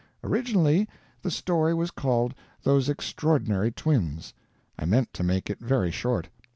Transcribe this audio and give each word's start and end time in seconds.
Originally 0.23 0.89
the 1.21 1.29
story 1.29 1.75
was 1.75 1.91
called 1.91 2.33
"Those 2.63 2.89
Extraordinary 2.89 3.71
Twins." 3.71 4.33
I 4.79 4.85
meant 4.85 5.13
to 5.13 5.23
make 5.23 5.47
it 5.47 5.59
very 5.59 5.91
short. 5.91 6.27